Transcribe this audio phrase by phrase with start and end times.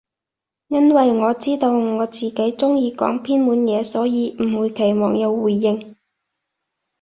[0.69, 5.95] 因爲我知道自己中意講偏門嘢，所以唔會期望有回應